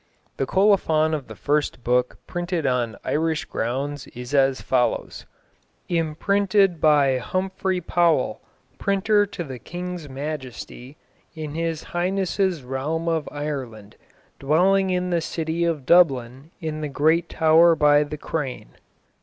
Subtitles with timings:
[0.37, 5.27] The colophon of the first book printed on Irish ground is as follows:
[5.89, 8.41] Imprinted by Humfrey Powell,
[8.79, 10.95] Printer to the Kynges Maiestie,
[11.35, 13.95] in his hyghnesse realme of Ireland,
[14.39, 18.69] dwellyng in the citee of Dublin in the great toure by the Crane.